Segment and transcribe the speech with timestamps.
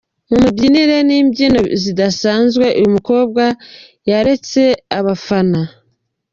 [0.29, 3.43] Mu mibyinire nimbyino zidasanzwe uyu mukobwa
[4.07, 4.61] yeretse
[4.97, 5.61] abafana.